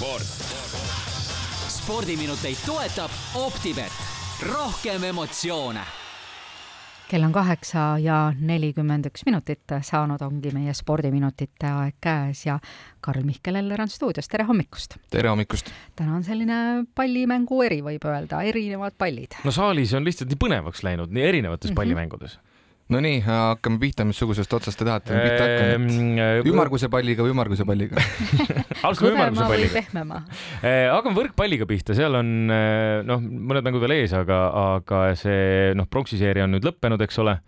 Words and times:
sport. 0.00 0.22
spordiminuteid 1.68 2.56
toetab 2.66 3.10
Optibet, 3.34 3.92
rohkem 4.48 5.04
emotsioone 5.04 5.82
kell 7.10 7.26
on 7.26 7.32
kaheksa 7.34 7.98
ja 7.98 8.16
nelikümmend 8.38 9.08
üks 9.10 9.26
minutit 9.26 9.72
saanud, 9.82 10.22
ongi 10.22 10.52
meie 10.54 10.72
spordiminutite 10.78 11.66
aeg 11.66 11.96
käes 12.00 12.44
ja 12.46 12.54
Karl-Mihkel 13.02 13.58
Eller 13.58 13.82
on 13.82 13.90
stuudios, 13.90 14.30
tere 14.30 14.46
hommikust! 14.48 14.96
tere 15.10 15.28
hommikust! 15.28 15.68
täna 15.98 16.14
on 16.16 16.24
selline 16.24 16.86
pallimängu 16.94 17.60
eri, 17.66 17.82
võib 17.84 18.06
öelda, 18.06 18.40
erinevad 18.46 18.96
pallid. 18.96 19.36
no 19.44 19.52
saalis 19.52 19.92
on 19.98 20.06
lihtsalt 20.06 20.30
nii 20.32 20.40
põnevaks 20.46 20.86
läinud, 20.86 21.12
nii 21.12 21.28
erinevates 21.32 21.68
mm 21.68 21.74
-hmm. 21.74 21.82
pallimängudes 21.82 22.38
Nonii, 22.90 23.20
hakkame 23.22 23.78
pihta, 23.78 24.04
missugusest 24.08 24.54
otsast 24.56 24.80
te 24.80 24.86
tahate 24.88 25.14
pihta 25.14 25.44
hakata 25.44 25.68
ehm,? 25.76 26.48
ümmarguse 26.50 26.90
palliga 26.90 27.22
või 27.22 27.34
ümmarguse 27.34 27.66
palliga 27.68 28.02
alustame 28.86 29.12
ümmarguse 29.14 29.46
palliga. 29.46 29.84
eh,? 30.64 30.88
hakkame 30.90 31.14
võrkpalliga 31.20 31.68
pihta, 31.70 31.94
seal 31.98 32.18
on 32.18 32.32
eh, 32.50 32.96
noh, 33.06 33.22
mõned 33.22 33.66
mängud 33.66 33.84
veel 33.86 34.00
ees, 34.00 34.16
aga, 34.18 34.40
aga 34.74 35.04
see 35.18 35.70
noh, 35.78 35.86
pronksiseeria 35.90 36.48
on 36.48 36.56
nüüd 36.56 36.66
lõppenud, 36.66 37.06
eks 37.06 37.22
ole. 37.22 37.38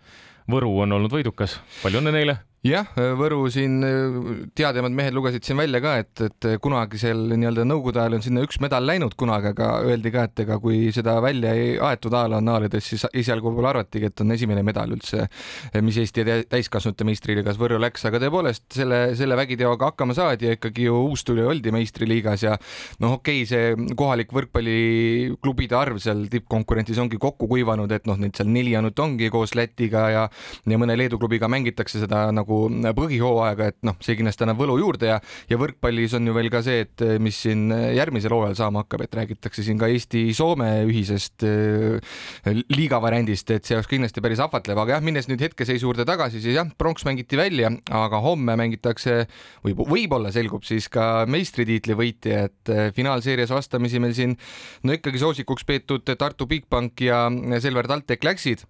Võru 0.51 0.73
on 0.83 0.91
olnud 0.95 1.11
võidukas, 1.11 1.59
palju 1.83 2.01
õnne 2.01 2.11
neile 2.15 2.41
jah, 2.63 2.87
Võru 3.19 3.43
siin 3.51 3.81
teadjamad 4.55 4.93
mehed 4.95 5.15
lugesid 5.15 5.43
siin 5.43 5.59
välja 5.59 5.81
ka, 5.83 5.97
et, 5.99 6.21
et 6.23 6.47
kunagisel 6.63 7.25
nii-öelda 7.35 7.65
nõukogude 7.67 7.99
ajal 7.99 8.17
on 8.17 8.23
sinna 8.23 8.43
üks 8.45 8.59
medal 8.63 8.85
läinud 8.87 9.17
kunagi, 9.19 9.51
aga 9.51 9.69
öeldi 9.83 10.13
ka, 10.13 10.23
et 10.29 10.43
ega 10.45 10.57
kui 10.63 10.87
seda 10.95 11.17
välja 11.23 11.51
ei 11.59 11.73
aetud 11.75 12.15
ajaloonaalidest, 12.15 12.93
siis 12.93 13.03
esialgu 13.11 13.49
võib-olla 13.49 13.73
arvatigi, 13.73 14.07
et 14.07 14.23
on 14.23 14.31
esimene 14.35 14.63
medal 14.63 14.95
üldse, 14.95 15.27
mis 15.83 15.99
Eesti 15.99 16.25
täiskasvanute 16.51 17.07
meistriliigas 17.07 17.59
Võrru 17.59 17.81
läks, 17.83 18.05
aga 18.07 18.21
tõepoolest 18.23 18.65
selle, 18.77 19.01
selle 19.19 19.37
vägiteoga 19.39 19.91
hakkama 19.91 20.15
saadi 20.15 20.47
ja 20.47 20.55
ikkagi 20.55 20.87
ju 20.87 21.03
uustulija 21.09 21.49
oldi 21.51 21.75
meistriliigas 21.75 22.47
ja 22.47 22.55
noh, 23.03 23.17
okei 23.19 23.43
okay,, 23.43 23.49
see 23.49 23.95
kohalik 23.99 24.31
võrkpalliklubide 24.35 25.77
arv 25.77 25.99
seal 26.03 26.23
tippkonkurentsis 26.31 27.03
ongi 27.03 27.19
kokku 27.19 27.51
kuivanud, 27.51 27.91
et 27.91 28.07
noh, 28.07 28.19
neid 28.23 28.39
seal 28.39 28.47
neli 28.55 28.77
ainult 28.79 29.03
ongi 29.03 29.27
koos 29.33 29.51
Lätiga 29.59 30.07
ja, 30.13 30.25
ja 30.69 30.79
mõne 30.79 30.95
Leedu 30.97 31.19
klubiga 31.19 31.51
mängitakse 31.51 31.99
seda 32.01 32.25
nagu 32.31 32.52
nagu 32.69 33.03
põhihooaega, 33.03 33.69
et 33.73 33.79
noh, 33.87 33.97
see 34.03 34.17
kindlasti 34.17 34.45
annab 34.45 34.61
võlu 34.61 34.77
juurde 34.81 35.09
ja, 35.09 35.19
ja 35.49 35.59
võrkpallis 35.59 36.15
on 36.17 36.29
ju 36.29 36.35
veel 36.35 36.49
ka 36.53 36.63
see, 36.65 36.85
et 36.85 37.03
mis 37.23 37.37
siin 37.45 37.67
järgmisel 37.71 38.33
hooajal 38.35 38.57
saama 38.59 38.83
hakkab, 38.83 39.05
et 39.05 39.17
räägitakse 39.17 39.65
siin 39.65 39.79
ka 39.81 39.89
Eesti-Soome 39.91 40.69
ühisest 40.87 41.45
äh, 41.47 42.17
liiga 42.73 42.99
variandist, 43.03 43.51
et 43.53 43.67
see 43.67 43.77
oleks 43.77 43.91
kindlasti 43.91 44.23
päris 44.23 44.41
ahvatlev, 44.43 44.79
aga 44.83 44.97
jah, 44.97 45.05
minnes 45.05 45.29
nüüd 45.29 45.43
hetkeseisu 45.43 45.89
juurde 45.89 46.07
tagasi, 46.07 46.41
siis 46.43 46.57
jah, 46.57 46.69
pronks 46.79 47.05
mängiti 47.07 47.39
välja, 47.39 47.71
aga 47.93 48.21
homme 48.23 48.57
mängitakse 48.59 49.23
või 49.65 49.77
võib-olla 49.77 50.33
selgub 50.35 50.65
siis 50.67 50.89
ka 50.93 51.25
meistritiitli 51.29 51.97
võitja, 51.99 52.45
et 52.49 52.73
äh, 52.73 52.91
finaalseerias 52.95 53.53
vastamisi 53.53 54.01
meil 54.03 54.15
siin 54.17 54.37
no 54.83 54.95
ikkagi 54.95 55.21
soosikuks 55.21 55.67
peetud 55.67 56.07
Tartu 56.13 56.47
Bigbank 56.49 57.03
ja 57.03 57.25
Selver 57.63 57.89
TalTech 57.89 58.25
läksid 58.25 58.67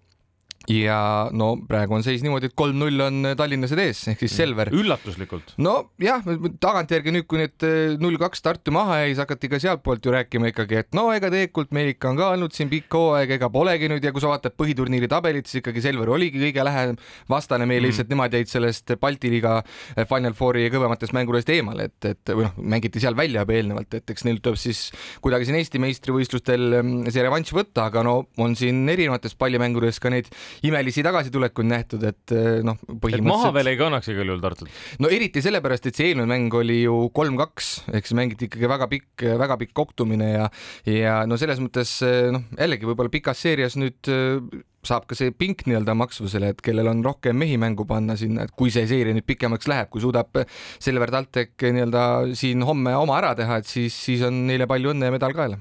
ja 0.70 1.28
no 1.36 1.54
praegu 1.68 1.96
on 1.96 2.04
seis 2.04 2.22
niimoodi, 2.24 2.48
et 2.48 2.56
kolm-null 2.56 3.04
on 3.04 3.30
tallinlased 3.36 3.80
ees 3.82 4.00
ehk 4.12 4.22
siis 4.24 4.36
Selver. 4.38 4.70
üllatuslikult. 4.74 5.54
nojah, 5.60 6.24
tagantjärgi 6.62 7.12
nüüd, 7.14 7.26
kui 7.28 7.42
nüüd 7.42 7.66
eh, 7.66 7.96
null-kaks 8.00 8.44
Tartu 8.44 8.72
maha 8.74 9.02
jäi, 9.02 9.12
siis 9.12 9.22
hakati 9.22 9.50
ka 9.52 9.60
sealtpoolt 9.62 10.04
ju 10.04 10.14
rääkima 10.14 10.50
ikkagi, 10.52 10.80
et 10.84 10.96
no 10.96 11.06
ega 11.14 11.30
tegelikult 11.32 11.74
meil 11.76 11.92
ikka 11.92 12.12
on 12.12 12.20
ka 12.20 12.30
olnud 12.36 12.56
siin 12.56 12.70
pikk 12.72 12.96
hooaeg, 12.96 13.34
ega 13.36 13.50
polegi 13.52 13.90
nüüd 13.92 14.04
ja 14.04 14.12
kui 14.14 14.24
sa 14.24 14.32
vaatad 14.32 14.56
põhiturniiri 14.56 15.10
tabelit, 15.12 15.50
siis 15.50 15.60
ikkagi 15.62 15.84
Selver 15.84 16.14
oligi 16.16 16.40
kõige 16.46 16.66
lähem 16.66 16.96
vastane 17.30 17.68
meil 17.68 17.82
mm. 17.82 17.90
lihtsalt 17.90 18.12
nemad 18.12 18.36
jäid 18.36 18.52
sellest 18.52 18.96
Balti 19.00 19.32
liiga 19.34 19.58
eh, 19.96 20.04
Final 20.08 20.36
Fouri 20.38 20.66
kõvematest 20.72 21.16
mängudest 21.16 21.52
eemale, 21.52 21.90
et, 21.90 22.10
et 22.14 22.34
või 22.34 22.48
noh, 22.48 22.56
mängiti 22.76 23.02
seal 23.02 23.16
välja 23.18 23.44
juba 23.44 23.58
eelnevalt, 23.58 24.00
et 24.00 24.14
eks 24.16 24.24
neil 24.28 24.40
tuleb 24.40 24.60
siis 24.60 24.86
kuidagi 25.24 25.48
siin 25.48 25.60
Eesti 25.60 25.80
meistrivõistlustel 25.82 26.80
mm, 26.80 27.12
see 27.12 27.24
revanš 27.24 27.52
võtta, 27.56 27.88
aga 27.90 28.04
no 28.06 28.16
on 28.40 28.56
siin 28.58 28.82
erinevates 28.88 29.36
pallimängudes 29.38 30.00
ka 30.02 30.12
neid 30.12 30.30
imelisi 30.66 31.04
tagasitulekuid 31.04 31.68
nähtud, 31.70 32.04
et 32.08 32.34
eh, 32.34 32.60
noh, 32.66 32.78
põhimõtteliselt. 32.88 33.30
maha 33.30 33.52
veel 33.56 33.72
ei 33.72 33.80
kannaks 33.80 34.10
igal 34.12 34.30
juhul 34.32 34.44
Tartut. 34.44 34.70
no 35.02 35.10
eriti 35.12 35.42
sellepärast, 35.44 35.88
et 35.90 35.98
see 35.98 36.12
eelmine 36.12 36.28
mäng 36.30 36.54
oli 36.58 36.82
ju 36.82 37.08
kolm-kaks, 37.16 37.72
ehk 37.92 38.06
siis 38.08 38.18
mängiti 38.18 38.48
ikkagi 38.50 38.70
väga 38.70 38.88
pikk, 38.92 39.26
väga 39.40 39.58
pikk 39.60 39.74
kohtumine 39.76 40.30
ja, 40.34 40.46
ja 40.90 41.16
no 41.28 41.40
selles 41.40 41.62
mõttes 41.62 41.96
eh, 42.06 42.30
noh, 42.34 42.46
jällegi 42.58 42.88
võib-olla 42.90 43.12
pikas 43.12 43.42
seerias 43.44 43.78
nüüd 43.80 44.12
eh, 44.12 44.62
saab 44.84 45.06
ka 45.08 45.16
see 45.16 45.32
pink 45.32 45.64
nii-öelda 45.64 45.96
maksvusele, 45.96 46.52
et 46.52 46.64
kellel 46.64 46.90
on 46.92 47.00
rohkem 47.06 47.38
mehi 47.40 47.56
mängu 47.60 47.86
panna 47.88 48.18
sinna, 48.20 48.44
et 48.44 48.52
kui 48.56 48.72
see 48.74 48.84
seeria 48.90 49.16
nüüd 49.16 49.26
pikemaks 49.26 49.70
läheb, 49.70 49.88
kui 49.92 50.04
suudab 50.04 50.44
Selver 50.82 51.12
TalTech 51.14 51.64
nii-öelda 51.64 52.34
siin 52.36 52.64
homme 52.68 52.92
oma 52.98 53.16
ära 53.22 53.32
teha, 53.38 53.62
et 53.62 53.70
siis, 53.70 53.96
siis 53.96 54.24
on 54.26 54.44
neile 54.48 54.68
palju 54.70 54.92
õnne 54.92 55.08
ja 55.08 55.14
medal 55.14 55.36
kaela 55.36 55.60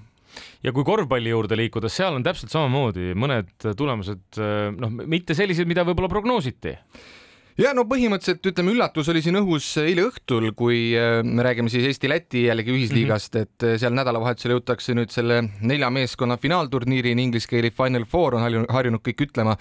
ja 0.64 0.74
kui 0.76 0.86
korvpalli 0.88 1.34
juurde 1.34 1.58
liikuda, 1.60 1.92
seal 1.92 2.18
on 2.18 2.26
täpselt 2.26 2.54
samamoodi 2.54 3.14
mõned 3.20 3.52
tulemused, 3.78 4.40
noh, 4.78 4.96
mitte 5.06 5.36
sellised, 5.38 5.70
mida 5.70 5.86
võib-olla 5.88 6.12
prognoositi 6.12 6.78
ja 7.59 7.74
no 7.75 7.84
põhimõtteliselt 7.90 8.47
ütleme, 8.50 8.74
üllatus 8.74 9.09
oli 9.12 9.22
siin 9.24 9.38
õhus 9.38 9.68
eile 9.81 10.08
õhtul, 10.08 10.50
kui 10.58 10.94
äh, 10.97 11.19
me 11.25 11.46
räägime 11.46 11.72
siis 11.72 11.86
Eesti-Läti 11.90 12.46
jällegi 12.47 12.74
ühisliigast, 12.74 13.36
mhm. 13.38 13.46
et 13.46 13.66
äh, 13.68 13.75
seal 13.81 13.94
nädalavahetusel 13.97 14.56
jõutakse 14.56 14.96
nüüd 14.97 15.14
selle 15.14 15.41
nelja 15.62 15.92
meeskonna 15.94 16.38
finaalturniirini, 16.42 17.28
inglise 17.28 17.50
keeli 17.52 17.74
Final 17.75 18.08
Four 18.09 18.40
on 18.40 18.66
harjunud 18.69 19.03
kõik 19.06 19.25
ütlema. 19.28 19.56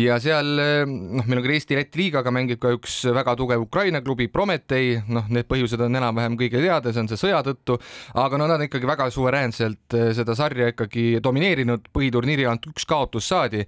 ja 0.00 0.16
seal 0.22 0.54
äh, 0.62 0.84
noh, 0.88 1.26
meil 1.26 1.42
on 1.42 1.46
ka 1.46 1.54
Eesti-Läti 1.58 2.00
liigaga 2.00 2.32
mängib 2.34 2.62
ka 2.62 2.72
üks 2.76 3.02
väga 3.14 3.36
tugev 3.40 3.66
Ukraina 3.66 4.00
klubi 4.04 4.30
Prometei, 4.32 4.96
noh, 5.08 5.28
need 5.28 5.48
põhjused 5.50 5.84
on 5.84 6.00
enam-vähem 6.00 6.38
kõige 6.40 6.62
teada, 6.64 6.94
see 6.94 7.04
on 7.04 7.12
see 7.12 7.20
sõja 7.26 7.42
tõttu, 7.46 7.78
aga 8.24 8.40
no 8.40 8.48
nad 8.48 8.60
on 8.60 8.68
ikkagi 8.68 8.88
väga 8.88 9.10
suveräänselt 9.12 10.00
seda 10.16 10.36
sarja 10.38 10.72
ikkagi 10.72 11.20
domineerinud, 11.24 11.92
põhiturniiril 11.94 12.48
ainult 12.48 12.72
üks 12.72 12.88
kaotus 12.88 13.28
saadi 13.28 13.64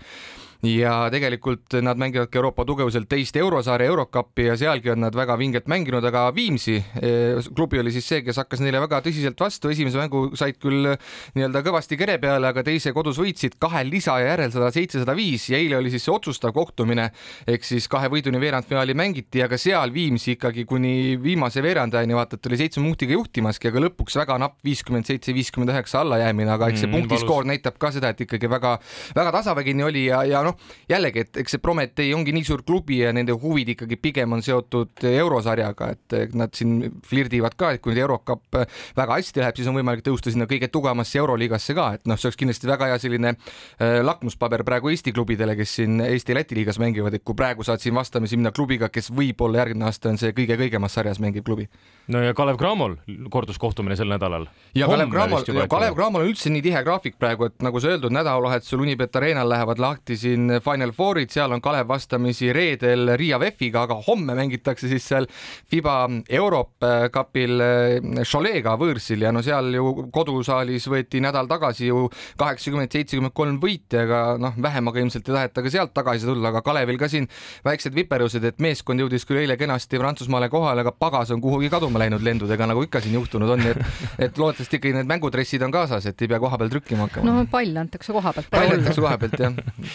ja 0.64 1.10
tegelikult 1.12 1.76
nad 1.84 1.98
mängivad 2.00 2.30
ka 2.30 2.40
Euroopa 2.40 2.64
tugevuselt 2.68 3.08
teist 3.10 3.36
eurosarja 3.36 3.88
Eurocup'i 3.90 4.48
ja 4.48 4.56
sealgi 4.58 4.90
on 4.92 5.02
nad 5.04 5.16
väga 5.16 5.36
vingelt 5.38 5.68
mänginud, 5.70 6.04
aga 6.04 6.28
Viimsi 6.34 6.76
eh, 6.76 7.40
klubi 7.54 7.80
oli 7.80 7.92
siis 7.94 8.08
see, 8.08 8.22
kes 8.26 8.40
hakkas 8.40 8.62
neile 8.64 8.80
väga 8.82 9.00
tõsiselt 9.04 9.40
vastu, 9.40 9.70
esimese 9.72 10.00
mängu 10.00 10.30
said 10.38 10.58
küll 10.62 10.92
nii-öelda 11.36 11.62
kõvasti 11.66 11.98
kere 12.00 12.18
peale, 12.22 12.50
aga 12.50 12.64
teise 12.66 12.92
kodus 12.96 13.20
võitsid 13.20 13.58
kahe 13.62 13.84
lisaja 13.88 14.32
järel 14.32 14.52
sada 14.54 14.70
seitse, 14.74 15.02
sada 15.02 15.16
viis 15.16 15.48
ja 15.50 15.60
eile 15.60 15.78
oli 15.80 15.92
siis 15.92 16.06
see 16.06 16.14
otsustav 16.14 16.54
kohtumine. 16.56 17.10
Ehk 17.48 17.64
siis 17.66 17.88
kahe 17.90 18.08
võiduni 18.12 18.40
veerandfinaali 18.42 18.96
mängiti, 18.98 19.42
aga 19.44 19.58
seal 19.60 19.92
Viimsi 19.94 20.36
ikkagi 20.36 20.66
kuni 20.68 21.16
viimase 21.22 21.62
veerandajani 21.64 22.16
vaata, 22.16 22.38
et 22.38 22.48
oli 22.50 22.58
seitsme 22.60 22.84
punktiga 22.86 23.16
juhtimaski, 23.16 23.70
aga 23.70 23.82
lõpuks 23.86 24.18
väga 24.20 24.38
napp 24.42 24.58
viiskümmend 24.66 25.08
seitse, 25.08 25.34
viiskümmend 25.36 25.72
üheksa 25.74 26.02
allajäämine, 26.02 26.50
aga 26.52 26.70
eks 26.72 26.84
see 26.84 26.90
mm, 26.90 26.96
punktiskoor 27.00 27.48
näitab 27.48 27.78
ka 27.80 27.92
seda, 27.94 28.12
et 28.12 28.22
ikkagi 28.26 28.50
väga-väga 28.50 29.34
tasavägine 29.38 29.86
oli 29.86 30.06
ja, 30.08 30.22
ja 30.28 30.42
noh, 30.46 30.56
jällegi, 30.90 31.26
et 31.26 31.42
eks 31.42 31.56
see 31.56 31.62
Prometee 31.62 32.12
ongi 32.16 32.34
nii 32.36 32.46
suur 32.46 32.62
klubi 32.66 33.00
ja 33.02 33.12
nende 33.16 33.34
huvid 33.36 33.74
ikkagi 33.74 33.98
pigem 34.00 34.36
on 34.36 34.44
seotud 34.44 35.04
eurosarjaga, 35.10 35.90
et 35.96 36.34
nad 36.36 36.54
siin 36.56 36.78
flirdivad 37.06 37.56
ka, 37.58 37.74
et 37.74 37.82
kui 37.82 37.92
nüüd 37.92 38.04
Eurocup 38.04 38.60
väga 38.96 39.18
hästi 39.18 39.42
läheb, 39.42 39.58
siis 39.58 39.70
on 39.70 39.78
võimalik 39.78 40.04
tõusta 40.06 40.32
sinna 40.32 40.48
kõige 40.50 40.68
tugevamasse 40.72 41.18
euroliigasse 41.20 41.76
ka, 41.76 41.88
et 41.98 42.06
noh, 42.08 42.18
see 42.18 42.30
oleks 42.30 42.40
kindlasti 42.40 42.70
väga 42.70 42.90
hea 42.92 42.98
selline 43.02 43.34
äh, 43.34 44.00
lakmuspaber 44.06 44.64
praegu 44.66 44.92
Eesti 44.92 45.14
klubidele, 45.16 45.56
kes 45.58 45.76
siin 45.80 46.00
Eesti-Läti 46.04 46.58
liigas 46.58 46.80
mängivad, 46.82 47.16
et 47.16 47.24
kui 47.26 47.36
praegu 47.38 47.66
saad 47.66 47.82
siin 47.82 47.96
vastamisi 47.96 48.38
minna 48.38 48.52
klubiga, 48.56 48.90
kes 48.92 49.10
võib-olla 49.14 49.62
järgmine 49.64 49.88
aasta 49.88 50.12
on 50.12 50.20
see 50.20 50.34
kõige-kõigemas 50.36 50.96
sarjas 50.96 51.20
mängiv 51.22 51.46
klubi. 51.46 51.68
no 52.12 52.22
ja 52.22 52.34
Kalev 52.36 52.60
Cramol 52.60 52.96
kordus 53.30 53.58
kohtumine 53.58 53.96
sel 53.96 54.10
nädalal. 54.12 54.46
ja 54.74 54.88
Kalev 54.90 55.10
Cramol, 55.10 55.46
Kalev 55.70 55.96
Cramol 55.98 56.26
on 56.26 56.30
üldse 56.30 56.52
nii 56.52 56.64
tihe 56.64 56.82
graafik 56.86 57.18
praegu, 57.18 57.50
et 57.50 57.64
nagu 57.64 57.80
sa 57.80 57.92
öeldud, 57.94 58.14
nädalavahetusel 58.14 58.84
Unibet 58.84 59.16
Arenal 59.16 59.48
lähevad 59.50 59.80
lahti 59.82 60.16
siin 60.20 60.35
siin 60.36 60.60
Final 60.60 60.92
Fourid, 60.92 61.30
seal 61.32 61.52
on 61.52 61.62
Kalev 61.64 61.88
vastamisi 61.88 62.52
reedel 62.54 63.14
Riia 63.18 63.38
VEF-iga, 63.40 63.84
aga 63.86 63.96
homme 64.06 64.36
mängitakse 64.36 64.88
siis 64.90 65.06
seal 65.08 65.26
Fiba 65.70 66.06
Europe 66.28 66.90
Cupil 67.12 67.62
eh, 67.64 68.24
Cholet'ga 68.24 68.76
võõrsil 68.80 69.24
ja 69.24 69.32
no 69.34 69.42
seal 69.44 69.72
ju 69.76 70.08
kodusaalis 70.14 70.88
võeti 70.92 71.22
nädal 71.24 71.48
tagasi 71.50 71.90
ju 71.90 72.06
kaheksakümmend, 72.40 72.92
seitsekümmend 72.92 73.34
kolm 73.36 73.58
võiti, 73.62 73.98
aga 74.02 74.36
noh, 74.40 74.56
vähemaga 74.62 75.00
ilmselt 75.02 75.28
ei 75.28 75.38
taheta 75.38 75.64
ka 75.64 75.72
sealt 75.72 75.94
tagasi 75.96 76.28
tulla, 76.28 76.52
aga 76.52 76.62
Kalevil 76.66 77.00
ka 77.00 77.08
siin 77.12 77.28
väiksed 77.66 77.96
viperused, 77.96 78.44
et 78.44 78.60
meeskond 78.62 79.02
jõudis 79.02 79.26
küll 79.28 79.42
eile 79.44 79.58
kenasti 79.60 80.00
Prantsusmaale 80.00 80.50
kohale, 80.52 80.84
aga 80.84 80.92
pagas 80.92 81.32
on 81.34 81.42
kuhugi 81.44 81.70
kaduma 81.72 82.02
läinud 82.02 82.24
lendudega, 82.26 82.68
nagu 82.68 82.84
ikka 82.86 83.02
siin 83.04 83.16
juhtunud 83.18 83.56
on, 83.56 83.64
et, 83.72 83.82
et 84.28 84.38
loodetavasti 84.38 84.80
ikkagi 84.80 84.96
need 84.98 85.10
mängudressid 85.10 85.64
on 85.66 85.74
kaasas, 85.74 86.08
et 86.10 86.22
ei 86.22 86.30
pea 86.30 86.40
koha 86.42 86.60
peal 86.60 86.72
trükkima 86.72 87.06
hakkama. 87.06 87.32
no 87.32 87.48
pall 87.50 87.82
antakse 87.84 88.14
koha 88.14 88.34
pealt. 88.36 88.52
pall 88.52 88.76
antakse 88.78 89.00
koha 89.00 89.18
pealt, 89.22 89.40
jah 89.40 89.86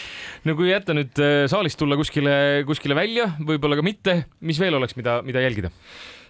no 0.47 0.55
kui 0.57 0.71
jätta 0.71 0.95
nüüd 0.97 1.21
äh, 1.21 1.43
saalist 1.51 1.79
tulla 1.81 1.97
kuskile, 1.99 2.33
kuskile 2.69 2.97
välja, 2.97 3.31
võib-olla 3.39 3.79
ka 3.79 3.85
mitte, 3.85 4.17
mis 4.45 4.59
veel 4.61 4.77
oleks, 4.79 4.97
mida, 4.99 5.19
mida 5.25 5.43
jälgida? 5.43 5.71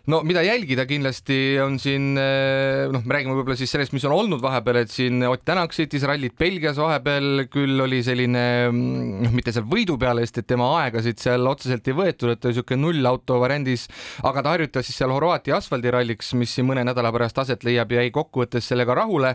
No 0.10 0.22
mida 0.26 0.42
jälgida 0.46 0.86
kindlasti 0.90 1.60
on 1.62 1.78
siin 1.82 2.14
noh, 2.16 3.04
me 3.06 3.16
räägime 3.16 3.36
võib-olla 3.38 3.58
siis 3.60 3.72
sellest, 3.74 3.94
mis 3.94 4.06
on 4.08 4.16
olnud 4.16 4.42
vahepeal, 4.42 4.82
et 4.82 4.94
siin 4.94 5.22
Ott 5.28 5.44
Tänak 5.46 5.74
sõitis 5.76 6.04
rallit 6.08 6.34
Belgias 6.40 6.78
vahepeal, 6.80 7.46
küll 7.52 7.82
oli 7.84 8.02
selline 8.06 8.44
noh, 8.72 9.34
mitte 9.34 9.54
seal 9.54 9.66
võidu 9.70 9.98
peale, 10.02 10.24
sest 10.26 10.42
et 10.42 10.50
tema 10.54 10.70
aegasid 10.82 11.22
seal 11.22 11.46
otseselt 11.50 11.88
ei 11.92 11.98
võetud, 11.98 12.32
et 12.32 12.42
ta 12.42 12.50
oli 12.50 12.56
niisugune 12.56 12.82
nullauto 12.82 13.38
variandis, 13.42 13.88
aga 14.28 14.44
ta 14.44 14.56
harjutas 14.56 14.88
siis 14.88 14.98
seal 15.02 15.14
Horvaatia 15.14 15.58
asfaldiralliks, 15.58 16.34
mis 16.40 16.54
siin 16.56 16.68
mõne 16.70 16.86
nädala 16.88 17.12
pärast 17.14 17.42
aset 17.44 17.66
leiab 17.68 17.92
ja 17.94 18.06
jäi 18.06 18.14
kokkuvõttes 18.16 18.70
sellega 18.72 18.96
rahule. 18.98 19.34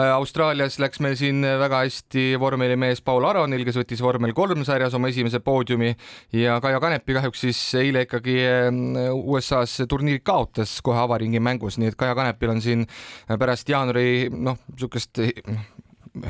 Austraalias 0.00 0.78
läks 0.82 1.02
meil 1.04 1.16
siin 1.20 1.44
väga 1.44 1.84
hästi 1.84 2.26
vormelimees 2.40 3.02
Paul 3.04 3.26
Aronil, 3.28 3.64
kes 3.68 3.78
võttis 3.80 4.02
vormel 4.04 4.34
kolm 4.36 4.64
sarjas 4.66 4.94
oma 4.96 5.10
esimese 5.12 5.42
poodiumi 5.44 5.92
ja 6.36 6.58
Kaia 6.62 6.80
Kanepi 6.82 7.16
kahjuks 7.18 7.44
siis 7.46 7.60
eile 7.80 8.06
ikkagi 8.06 8.38
USA-s 9.14 9.86
turniiri 10.00 10.24
kaotas 10.24 10.78
kohe 10.82 10.98
avaringi 11.04 11.42
mängus, 11.44 11.78
nii 11.78 11.92
et 11.92 12.00
Kaja 12.00 12.16
Kanepil 12.16 12.56
on 12.56 12.64
siin 12.64 12.88
pärast 13.28 13.68
jaanuari 13.68 14.30
noh, 14.32 14.58
niisugust 14.72 15.20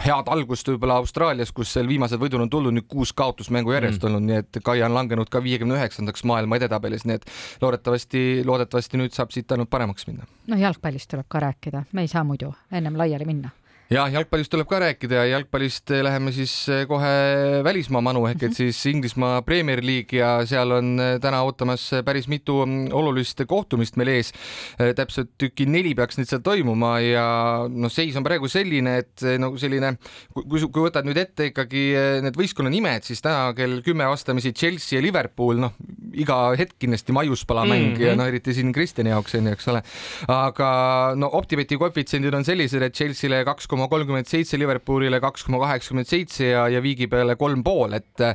head 0.05 0.29
algust 0.29 0.69
võib-olla 0.69 0.99
Austraalias, 1.01 1.53
kus 1.57 1.71
seal 1.73 1.89
viimased 1.89 2.21
võidud 2.21 2.43
on 2.45 2.51
tulnud 2.53 2.77
nüüd 2.77 2.89
kuus 2.91 3.15
kaotusmängu 3.17 3.73
järjest 3.73 4.03
mm. 4.03 4.09
olnud, 4.09 4.27
nii 4.27 4.41
et 4.43 4.59
Kaia 4.65 4.89
on 4.91 4.97
langenud 4.97 5.31
ka 5.33 5.43
viiekümne 5.45 5.79
üheksandaks 5.79 6.27
maailma 6.29 6.59
edetabelis, 6.61 7.07
nii 7.09 7.17
et 7.21 7.25
loodetavasti, 7.63 8.25
loodetavasti 8.47 9.01
nüüd 9.01 9.17
saab 9.17 9.33
siit 9.35 9.53
ainult 9.55 9.71
paremaks 9.73 10.07
minna. 10.11 10.29
no 10.51 10.61
jalgpallist 10.61 11.11
tuleb 11.15 11.31
ka 11.33 11.41
rääkida, 11.47 11.87
me 11.93 12.05
ei 12.05 12.13
saa 12.13 12.27
muidu 12.29 12.53
ennem 12.73 12.99
laiali 13.01 13.29
minna 13.29 13.55
ja 13.91 14.05
jalgpallist 14.07 14.53
tuleb 14.53 14.69
ka 14.71 14.79
rääkida 14.85 15.19
ja 15.19 15.33
jalgpallist 15.33 15.91
läheme 15.91 16.31
siis 16.31 16.53
eh, 16.71 16.85
kohe 16.87 17.11
välismaa 17.67 18.03
manu 18.05 18.23
ehk 18.29 18.45
et 18.47 18.55
siis 18.55 18.79
Inglismaa 18.87 19.41
Premier 19.43 19.83
League 19.83 20.15
ja 20.15 20.45
seal 20.47 20.77
on 20.77 20.93
eh, 21.03 21.17
täna 21.23 21.41
ootamas 21.43 21.89
päris 22.07 22.29
mitu 22.31 22.61
mm, 22.63 22.93
olulist 22.95 23.43
kohtumist 23.51 23.99
meil 23.99 24.13
ees. 24.13 24.31
Eh, 24.79 24.93
täpselt 24.95 25.33
tüki 25.41 25.67
neli 25.67 25.97
peaks 25.99 26.21
nüüd 26.21 26.31
seal 26.31 26.43
toimuma 26.47 26.93
ja 27.03 27.25
noh, 27.67 27.91
seis 27.91 28.15
on 28.19 28.27
praegu 28.27 28.51
selline, 28.51 28.95
et 29.03 29.27
nagu 29.43 29.59
selline, 29.59 29.97
kui, 30.37 30.63
kui 30.63 30.87
võtad 30.87 31.09
nüüd 31.09 31.19
ette 31.19 31.51
ikkagi 31.51 31.85
need 32.23 32.39
võistkonna 32.39 32.71
nimed, 32.71 33.09
siis 33.09 33.25
täna 33.25 33.51
kell 33.59 33.81
kümme 33.87 34.07
vastamisi 34.11 34.55
Chelsea 34.55 35.01
ja 35.01 35.03
Liverpool, 35.03 35.59
noh, 35.67 35.75
iga 36.15 36.39
hetk 36.59 36.79
kindlasti 36.79 37.15
maiuspalamäng 37.17 37.91
mm 37.91 37.99
-hmm. 37.99 38.07
ja 38.07 38.15
noh, 38.19 38.31
eriti 38.31 38.55
siin 38.55 38.71
Kristjani 38.73 39.11
jaoks 39.11 39.35
on 39.35 39.51
ju, 39.51 39.59
eks 39.59 39.69
ole. 39.69 39.83
aga 40.29 40.71
no 41.17 41.31
Optibeti 41.33 41.77
koefitsiendid 41.77 42.35
on 42.35 42.45
sellised, 42.45 42.83
et 42.83 42.95
Chelsea'le 42.95 43.45
kaks 43.45 43.67
koma 43.67 43.80
kolmkümmend 43.89 44.29
seitse, 44.29 44.59
Liverpoolile 44.61 45.21
kaks 45.23 45.47
koma 45.47 45.63
kaheksakümmend 45.65 46.11
seitse 46.11 46.51
ja, 46.53 46.69
ja 46.69 46.83
Viigi 46.83 47.09
peale 47.11 47.37
kolm 47.41 47.65
pool, 47.65 47.97
et 47.99 48.27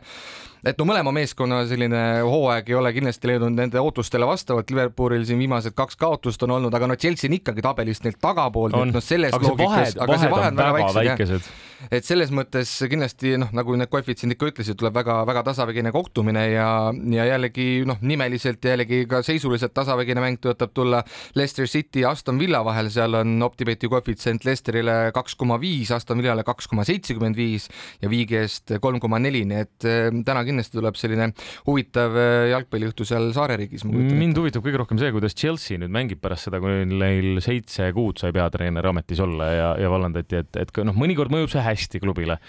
et 0.66 0.80
no 0.82 0.88
mõlema 0.90 1.12
meeskonna 1.14 1.60
selline 1.70 2.02
hooaeg 2.26 2.72
ei 2.72 2.78
ole 2.80 2.92
kindlasti 2.96 3.30
leidnud 3.30 3.54
nende 3.54 3.82
ootustele 3.82 4.26
vastavalt, 4.26 4.72
Liverpoolil 4.74 5.28
siin 5.28 5.40
viimased 5.42 5.78
kaks 5.78 6.00
kaotust 6.02 6.42
on 6.48 6.56
olnud, 6.58 6.74
aga 6.74 6.90
no 6.90 6.98
Chelsea 6.98 7.30
on 7.30 7.38
ikkagi 7.38 7.62
tabelist 7.66 8.08
neilt 8.08 8.18
tagapool, 8.24 8.74
et 8.74 8.96
noh, 8.96 9.06
selles 9.06 9.36
aga 9.36 9.52
loogikas, 9.52 9.96
aga 10.02 10.20
see 10.24 10.34
vahe 10.34 10.50
on 10.50 10.62
väga 10.64 10.76
väiksed, 10.80 11.02
väikesed 11.04 11.54
et 11.92 12.06
selles 12.06 12.31
mõttes 12.36 12.72
kindlasti 12.89 13.36
noh, 13.42 13.51
nagu 13.56 13.75
need 13.77 13.92
koefitsiendid 13.92 14.39
ka 14.39 14.50
ütlesid, 14.51 14.77
tuleb 14.80 14.95
väga-väga 14.95 15.44
tasavägine 15.50 15.92
kohtumine 15.95 16.45
ja, 16.51 16.69
ja 17.13 17.27
jällegi 17.31 17.83
noh, 17.88 18.00
nimeliselt 18.06 18.63
ja 18.66 18.75
jällegi 18.75 19.04
ka 19.10 19.22
seisuliselt 19.25 19.74
tasavägine 19.75 20.24
mäng 20.24 20.42
tõotab 20.44 20.74
tulla 20.75 21.01
Leicester 21.36 21.68
City 21.69 22.04
ja 22.06 22.13
Aston 22.16 22.39
Villa 22.42 22.63
vahel, 22.66 22.89
seal 22.94 23.19
on 23.22 23.36
OpTibeti 23.45 23.89
koefitsient 23.92 24.45
Leicesterile 24.48 25.12
kaks 25.16 25.38
koma 25.39 25.60
viis, 25.62 25.92
Aston 25.95 26.22
Villale 26.24 26.45
kaks 26.48 26.69
koma 26.72 26.86
seitsekümmend 26.88 27.38
viis 27.39 27.68
ja 28.01 28.12
Viigi 28.12 28.39
eest 28.39 28.75
kolm 28.81 29.01
koma 29.04 29.19
neli, 29.22 29.44
nii 29.48 29.62
et 29.66 29.89
eh, 29.89 30.10
täna 30.25 30.45
kindlasti 30.48 30.80
tuleb 30.80 31.00
selline 31.00 31.31
huvitav 31.68 32.16
eh, 32.19 32.50
jalgpalliõhtu 32.54 33.07
seal 33.07 33.31
saareriigis. 33.36 33.86
mind 33.86 34.39
huvitab 34.39 34.66
kõige 34.66 34.81
rohkem 34.83 35.01
see, 35.01 35.12
kuidas 35.16 35.38
Chelsea 35.38 35.81
nüüd 35.81 35.94
mängib 35.94 36.22
pärast 36.24 36.50
seda, 36.50 36.62
kui 36.63 36.86
neil 36.89 37.42
seitse 37.44 37.92
kuud 37.95 38.22
sai 38.22 38.33
peatreener 38.36 38.86
ametis 38.92 39.22
olla 39.24 39.50
ja, 39.51 39.69
ja 39.81 39.92
vallandati, 39.92 40.42
et, 40.44 40.62
et 40.62 40.83
noh, 40.86 40.95
mõnikord 40.98 41.33
mõjub 41.33 41.51
see 41.54 41.65
hästi 41.66 42.02
klubile. 42.04 42.40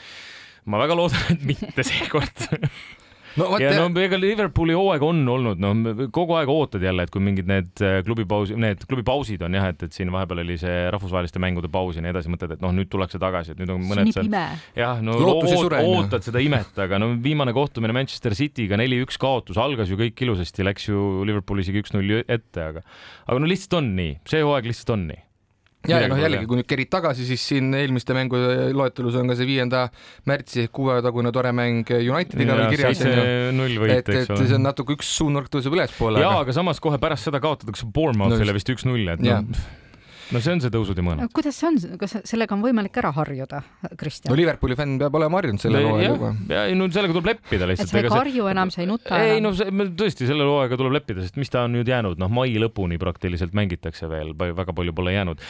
ma 0.66 0.82
väga 0.82 0.98
loodan, 0.98 1.26
et 1.34 1.44
mitte 1.46 1.86
seekord 1.86 2.46
no, 3.40 3.48
ja 3.60 3.72
no 3.76 3.88
ega 4.00 4.18
Liverpooli 4.18 4.74
hooaeg 4.76 5.04
on 5.06 5.20
olnud, 5.30 5.60
no 5.60 5.72
kogu 6.14 6.36
aeg 6.38 6.50
ootad 6.52 6.84
jälle, 6.84 7.06
et 7.06 7.12
kui 7.12 7.22
mingid 7.24 7.48
need 7.50 7.82
äh, 7.84 7.98
klubipausi, 8.06 8.56
need 8.60 8.84
klubipausid 8.88 9.42
on 9.46 9.56
jah, 9.56 9.68
et, 9.72 9.84
et 9.86 9.96
siin 9.96 10.10
vahepeal 10.14 10.42
oli 10.42 10.58
see 10.60 10.86
rahvusvaheliste 10.94 11.42
mängude 11.42 11.70
paus 11.72 11.98
ja 11.98 12.04
nii 12.04 12.12
edasi, 12.14 12.32
mõtled, 12.32 12.56
et 12.56 12.64
noh, 12.64 12.74
nüüd 12.76 12.90
tullakse 12.92 13.20
tagasi, 13.22 13.54
et 13.54 13.62
nüüd 13.62 13.72
on 13.74 13.84
mõned 13.88 14.12
seal. 14.14 14.30
jah, 14.78 15.02
no 15.04 15.18
oot, 15.20 15.76
ootad 15.82 16.26
seda 16.26 16.42
imet, 16.44 16.72
aga 16.86 17.00
no 17.02 17.12
viimane 17.22 17.54
kohtumine 17.56 17.94
Manchester 17.96 18.36
City'ga 18.38 18.80
neli-üks 18.80 19.20
kaotus, 19.20 19.60
algas 19.60 19.92
ju 19.92 20.00
kõik 20.00 20.26
ilusasti, 20.26 20.66
läks 20.66 20.90
ju 20.90 21.26
Liverpool 21.28 21.62
isegi 21.64 21.84
üks-null 21.84 22.22
ette, 22.22 22.70
aga, 22.72 22.84
aga 23.26 23.42
no 23.42 23.50
lihtsalt 23.50 23.80
on 23.82 23.94
nii, 23.98 24.18
see 24.28 24.44
hooaeg 24.44 24.72
lihtsalt 24.72 24.96
on 24.96 25.08
nii 25.12 25.25
ja, 25.90 26.00
ja 26.02 26.10
noh, 26.10 26.20
jällegi, 26.20 26.48
kui 26.50 26.60
nüüd 26.60 26.68
kerid 26.70 26.90
tagasi, 26.92 27.26
siis 27.28 27.44
siin 27.52 27.70
eelmiste 27.76 28.16
mängude 28.16 28.70
loetelus 28.76 29.18
on 29.20 29.30
ka 29.30 29.38
see 29.38 29.48
viienda 29.48 29.86
märtsi 30.28 30.66
ehk 30.66 30.74
kuuetagune 30.76 31.32
tore 31.34 31.54
mäng 31.56 31.94
Unitediga 31.96 32.58
veel 32.60 32.74
kirjas. 32.74 33.02
et, 33.06 34.12
et 34.20 34.36
see 34.36 34.58
on 34.58 34.66
natuke 34.66 34.96
üks 34.98 35.16
suunurk 35.20 35.50
tõuseb 35.52 35.74
ülespoole. 35.76 36.22
jaa, 36.22 36.42
aga 36.44 36.56
samas 36.56 36.82
kohe 36.82 37.00
pärast 37.02 37.30
seda 37.30 37.42
kaotatakse 37.42 37.88
Bournemouthile 37.88 38.56
vist 38.56 38.70
üks-null, 38.76 39.16
et 39.16 39.26
noh 39.26 39.58
no 40.34 40.42
see 40.42 40.54
on 40.56 40.62
see 40.62 40.72
tõusud 40.74 40.98
ja 40.98 41.04
mõõnad. 41.06 41.30
kuidas 41.34 41.58
see 41.60 41.68
on, 41.68 41.78
kas 42.00 42.16
sellega 42.26 42.56
on 42.56 42.62
võimalik 42.64 42.96
ära 43.00 43.12
harjuda, 43.16 43.62
Kristjan? 43.98 44.30
no 44.32 44.38
Liverpooli 44.38 44.76
fänn 44.78 44.96
peab 45.00 45.18
olema 45.18 45.40
harjunud 45.40 45.62
selle 45.62 45.82
hooajaga. 45.84 46.32
ja 46.50 46.64
ei 46.70 46.76
no 46.78 46.88
sellega 46.92 47.16
tuleb 47.16 47.30
leppida 47.32 47.68
lihtsalt. 47.70 47.92
et 47.92 47.94
sa 47.94 48.02
ei 48.02 48.10
karju 48.10 48.46
see... 48.46 48.54
enam, 48.54 48.72
sa 48.74 48.82
ei 48.82 48.90
nuta 48.90 49.12
enam. 49.12 49.34
ei 49.36 49.44
no 49.44 49.52
see, 49.56 49.88
tõesti 50.02 50.30
selle 50.30 50.48
hooajaga 50.48 50.80
tuleb 50.80 50.96
leppida, 50.98 51.24
sest 51.26 51.38
mis 51.40 51.52
ta 51.52 51.66
on 51.68 51.76
nüüd 51.76 51.90
jäänud, 51.90 52.20
noh, 52.22 52.32
mai 52.32 52.54
lõpuni 52.60 52.98
praktiliselt 53.02 53.54
mängitakse 53.56 54.10
veel, 54.10 54.34
väga 54.36 54.74
palju 54.76 54.96
pole 54.96 55.14
jäänud. 55.14 55.44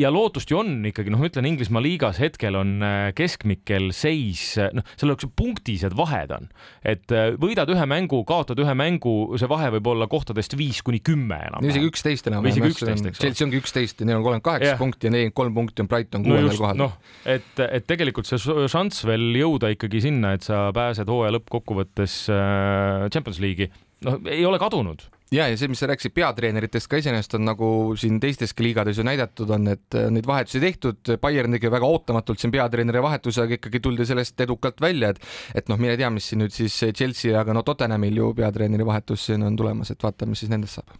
ja 0.00 0.12
lootust 0.12 0.50
ju 0.52 0.60
on 0.62 0.78
ikkagi, 0.92 1.12
noh, 1.12 1.20
ma 1.20 1.30
ütlen 1.30 1.50
Inglismaa 1.50 1.84
liigas 1.84 2.20
hetkel 2.22 2.56
on 2.58 2.76
äh, 2.84 3.10
keskmikel 3.16 3.90
seis, 3.96 4.54
noh, 4.76 4.86
seal 4.96 5.12
on 5.12 5.34
punktised 5.36 5.94
vahed 5.96 6.32
on, 6.34 6.48
et 6.86 7.12
võidad 7.40 7.68
ühe 7.72 7.86
mängu, 7.88 8.22
kaotad 8.28 8.58
ühe 8.62 8.74
mängu, 8.78 9.14
see 9.40 9.48
vahe 9.50 9.70
võib 9.76 9.92
olla 9.92 10.08
kohtadest 10.10 10.56
viis 10.58 10.82
kuni 10.86 11.00
kümme 11.04 11.38
enam. 11.48 11.64
isegi 11.66 11.90
üksteist 11.90 12.30
enam. 12.30 12.46
isegi 12.48 12.70
üksteist, 12.72 13.10
eks 13.10 13.20
ole. 13.20 13.26
Chelsea 13.26 13.46
ongi 13.46 13.60
üksteist 13.60 14.02
neil 14.06 14.20
on 14.20 14.24
kolmkümmend 14.26 14.46
kaheksa 14.46 14.72
yeah. 14.72 14.80
punkti 14.80 15.08
ja 15.08 15.14
nelikümmend 15.14 15.36
kolm 15.40 15.56
punkti 15.56 15.84
on 15.84 15.90
Brighton 15.90 16.26
kuuendal 16.26 16.52
no 16.52 16.60
kohal. 16.60 16.78
noh, 16.80 16.94
et, 17.24 17.50
et 17.66 17.88
tegelikult 17.88 18.28
see 18.28 18.38
šanss 18.70 19.04
veel 19.08 19.28
jõuda 19.40 19.72
ikkagi 19.74 20.04
sinna, 20.08 20.36
et 20.36 20.46
sa 20.46 20.68
pääsed 20.76 21.10
hooaja 21.10 21.34
lõppkokkuvõttes 21.36 22.22
äh, 22.32 23.10
Champions 23.12 23.42
League'i, 23.42 23.70
noh, 24.06 24.18
ei 24.30 24.46
ole 24.48 24.60
kadunud 24.62 25.06
ja, 25.34 25.48
ja 25.50 25.56
see, 25.58 25.70
mis 25.70 25.80
sa 25.82 25.88
rääkisid 25.90 26.14
peatreeneritest 26.16 26.90
ka 26.90 27.00
iseenesest 27.00 27.34
on 27.38 27.46
nagu 27.48 27.70
siin 27.98 28.20
teisteski 28.22 28.68
liigades 28.68 29.00
ju 29.00 29.06
näidatud 29.06 29.50
on, 29.56 29.70
et 29.74 29.98
äh, 29.98 30.08
neid 30.14 30.28
vahetusi 30.28 30.62
tehtud, 30.62 31.16
Bayern 31.22 31.56
tegi 31.56 31.72
väga 31.72 31.88
ootamatult 31.90 32.42
siin 32.42 32.54
peatreeneri 32.54 33.02
vahetusega 33.04 33.58
ikkagi 33.58 33.82
tuldi 33.84 34.06
sellest 34.08 34.46
edukalt 34.46 34.80
välja, 34.82 35.14
et 35.14 35.22
et 35.56 35.72
noh, 35.72 35.80
mine 35.80 35.96
tea, 35.98 36.10
mis 36.12 36.30
siin 36.30 36.44
nüüd 36.44 36.54
siis 36.54 36.78
Chelsea, 36.94 37.34
aga 37.40 37.56
no 37.56 37.64
Tottenhamil 37.66 38.22
ju 38.22 38.32
peatreeneri 38.38 38.86
vahetus 38.86 39.26
siin 39.30 39.46
on 39.46 39.58
tulemas, 39.58 39.90
et 39.90 40.02
vaatame, 40.02 40.34
mis 40.34 40.44
siis 40.44 40.52
nendest 40.52 40.80
saab 40.80 40.94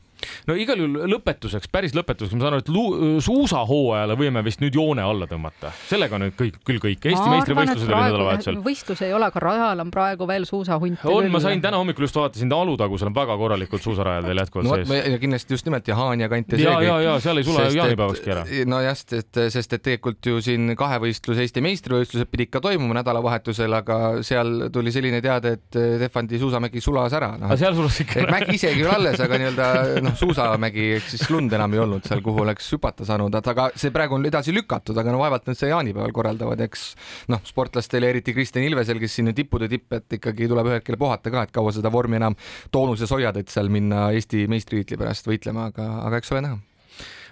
no 0.49 0.57
igal 0.59 0.81
juhul 0.81 1.07
lõpetuseks, 1.15 1.71
päris 1.73 1.95
lõpetuseks, 1.97 2.37
ma 2.37 2.47
saan 2.47 2.57
aru, 2.57 2.65
et 2.65 3.25
suusahooajale 3.27 4.17
võime 4.19 4.43
vist 4.47 4.63
nüüd 4.63 4.77
joone 4.77 5.05
alla 5.05 5.29
tõmmata. 5.31 5.73
sellega 5.89 6.21
nüüd 6.23 6.37
kõik, 6.39 6.61
küll 6.67 6.83
kõik. 6.83 7.07
Eesti 7.07 7.31
meistrivõistlused 7.33 7.91
olid 7.91 8.11
nädalavahetusel. 8.11 8.61
võistlus 8.65 9.03
ei 9.07 9.15
ole, 9.17 9.31
aga 9.31 9.43
rajal 9.43 9.85
on 9.85 9.91
praegu 9.95 10.29
veel 10.29 10.47
suusahunt. 10.49 11.05
on, 11.11 11.31
ma 11.33 11.43
sain 11.43 11.63
täna 11.63 11.81
hommikul 11.81 12.07
just 12.07 12.19
vaatasin 12.19 12.53
Alutagusel 12.57 13.11
on 13.11 13.15
väga 13.17 13.37
korralikud 13.37 13.83
suusarajad 13.83 14.27
veel 14.27 14.41
jätkuvalt 14.43 14.69
no, 14.69 14.77
sees. 14.81 15.11
ja 15.13 15.19
kindlasti 15.23 15.55
just 15.55 15.67
nimelt 15.69 15.89
ja 15.89 15.97
Haanja 15.99 16.29
kant 16.33 16.55
ja 16.55 16.59
see 16.59 16.71
kõik. 16.71 16.87
ja, 16.87 16.97
ja 17.05 17.17
seal 17.23 17.41
ei 17.41 17.47
sule 17.47 17.67
jaanipäevakski 17.77 18.33
ära. 18.35 18.45
nojah, 18.73 18.97
sest, 18.99 19.41
sest 19.55 19.77
et 19.77 19.85
tegelikult 19.87 20.31
ju 20.31 20.41
siin 20.45 20.75
kahevõistlus, 20.79 21.41
Eesti 21.45 21.63
meistrivõistlused 21.65 22.31
pidid 22.33 22.51
ka 22.55 22.63
toimuma 22.65 22.99
nädalavahetusel, 23.01 23.77
aga 23.77 23.99
seal 24.27 24.69
tuli 24.75 24.95
selline 24.95 25.21
teade, 25.25 25.57
et 25.59 25.81
Tehvandi 26.07 26.41
suusamägi 26.41 26.83
sulas 26.85 27.15
ära 27.17 27.35
no.. 27.37 27.47
aga 27.51 27.59
seal 27.61 27.77
sulas 27.79 28.01
ikka 28.03 28.23
ära? 28.25 28.35
mägi 28.39 28.57
isegi 28.59 28.83
küll 28.83 28.95
alles, 28.97 29.21
aga 29.23 29.41
nii-öelda 29.43 29.69
noh, 30.07 30.15
suusamägi 30.19 30.87
ehk 30.97 31.09
siis 31.13 31.27
lund 31.33 31.53
enam 31.57 31.75
ei 31.77 31.83
olnud 31.83 32.07
seal, 32.07 32.23
kuhu 32.25 32.45
oleks 32.45 32.69
hüpata 32.77 33.07
saanud, 33.09 33.35
aga 33.41 33.69
see 33.79 33.93
praegu 33.95 34.19
on 34.19 34.27
edasi 34.29 34.55
lükatud, 34.55 34.97
aga 35.01 35.15
no 35.15 35.21
vaevalt 35.23 35.49
nad 35.51 35.59
seda 35.59 35.73
jaanipäeval 35.75 36.15
korraldavad, 36.17 36.63
eks. 36.67 36.87
Noh, 37.33 37.43
sportlastele, 37.47 38.11
eriti 38.13 38.35
Kristjan 38.37 38.67
Ilvesel, 38.67 39.01
kes 39.03 39.19
siin 39.19 39.33
tippude 39.37 39.69
tipp, 39.73 39.93
et 39.97 40.19
ikkagi 40.19 40.49
tuleb 40.51 40.71
ühel 40.71 40.81
hetkel 40.81 40.99
puhata 41.01 41.33
ka, 41.33 41.47
et 41.47 41.55
kaua 41.55 41.75
seda 41.75 41.93
vormi 41.93 42.21
enam 42.21 42.39
toonuses 42.75 43.11
hoiad, 43.13 43.37
et 43.41 43.53
seal 43.53 43.71
minna 43.73 44.09
Eesti 44.17 44.47
meistritiitli 44.51 44.99
pärast 45.01 45.29
võitlema, 45.29 45.71
aga, 45.73 45.91
aga 46.07 46.23
eks 46.23 46.35
ole 46.35 46.45
näha. 46.47 46.59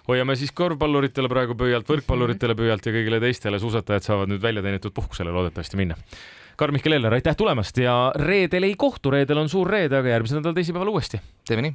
Hoiame 0.05 0.37
siis 0.37 0.53
korvpalluritele 0.53 1.31
praegu 1.33 1.55
pöialt, 1.57 1.89
võrkpalluritele 1.89 2.57
pöialt 2.59 2.85
ja 2.85 2.93
kõigile 2.93 3.23
teistele. 3.23 3.57
Suusatajad 3.63 4.05
saavad 4.05 4.29
nüüd 4.29 4.43
välja 4.43 4.61
teenitud 4.65 4.93
puhkusele 4.93 5.33
loodetavasti 5.33 5.81
minna. 5.81 5.97
Karl-Mihkel 6.61 6.99
Eller, 6.99 7.17
aitäh 7.17 7.37
tulemast 7.37 7.81
ja 7.81 7.97
reedel 8.21 8.69
ei 8.69 8.77
kohtu, 8.79 9.15
reedel 9.15 9.41
on 9.41 9.49
suur 9.49 9.71
reede, 9.71 9.97
aga 9.99 10.13
järgmisel 10.13 10.43
nädalal 10.43 10.61
teisipäeval 10.61 10.93
uuesti. 10.93 11.23
teeme 11.49 11.67
nii 11.67 11.75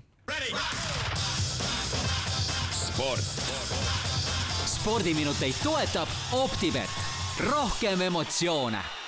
spordiminuteid 4.66 5.56
toetab 5.64 6.08
Optibet, 6.32 6.90
rohkem 7.40 8.02
emotsioone 8.02 8.99